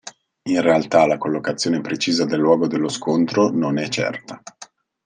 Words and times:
In 0.47 0.59
realtà 0.63 1.05
la 1.05 1.19
collocazione 1.19 1.79
precisa 1.79 2.25
del 2.25 2.39
luogo 2.39 2.65
dello 2.65 2.89
scontro 2.89 3.51
non 3.51 3.77
è 3.77 3.87
certa. 3.87 4.41